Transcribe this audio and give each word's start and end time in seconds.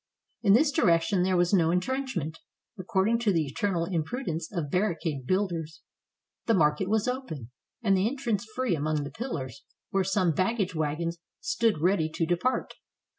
In 0.41 0.53
this 0.53 0.71
direction 0.71 1.21
there 1.21 1.37
was 1.37 1.53
no 1.53 1.69
intrenchment, 1.69 2.39
according 2.75 3.19
to 3.19 3.31
the 3.31 3.45
eternal 3.45 3.85
imprudence 3.85 4.51
of 4.51 4.71
barricade 4.71 5.27
builders; 5.27 5.81
the 6.47 6.55
market 6.55 6.89
was 6.89 7.07
open, 7.07 7.51
and 7.83 7.95
the 7.95 8.07
entrance 8.07 8.43
free 8.55 8.75
among 8.75 9.03
the 9.03 9.11
pillars 9.11 9.63
where 9.91 10.03
some 10.03 10.31
baggage 10.33 10.73
wagons 10.73 11.19
stood 11.39 11.81
ready 11.81 12.09
to 12.15 12.25
depart. 12.25 12.73